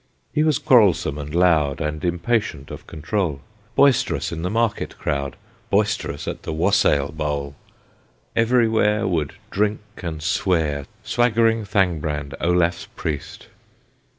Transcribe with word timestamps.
He 0.33 0.43
was 0.43 0.57
quarrelsome 0.57 1.19
and 1.19 1.35
loud, 1.35 1.79
And 1.79 2.03
impatient 2.03 2.71
of 2.71 2.87
control, 2.87 3.41
Boisterous 3.75 4.31
in 4.31 4.41
the 4.41 4.49
market 4.49 4.97
crowd, 4.97 5.35
Boisterous 5.69 6.27
at 6.27 6.41
the 6.41 6.51
wassail 6.51 7.11
bowl, 7.11 7.53
Everywhere 8.35 9.07
Would 9.07 9.33
drink 9.51 9.79
and 9.97 10.23
swear, 10.23 10.87
Swaggering 11.03 11.65
Thangbrand, 11.65 12.33
Olaf's 12.41 12.87
Priest. 12.95 13.49